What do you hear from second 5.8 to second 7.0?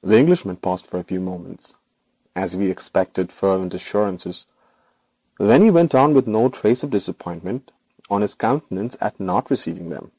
on with no trace of